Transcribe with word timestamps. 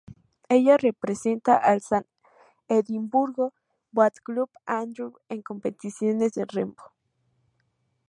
Ella 0.49 0.77
representa 0.79 1.57
al 1.57 1.79
San 1.81 2.07
Edimburgo 2.67 3.53
Boat 3.91 4.15
Club 4.23 4.49
Andrew 4.65 5.13
en 5.29 5.43
competiciones 5.43 6.33
de 6.33 6.45
remo. 6.47 6.75